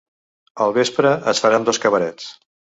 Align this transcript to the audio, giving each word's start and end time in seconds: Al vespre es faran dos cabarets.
Al 0.65 0.73
vespre 0.77 1.13
es 1.35 1.45
faran 1.45 1.71
dos 1.71 1.83
cabarets. 1.87 2.35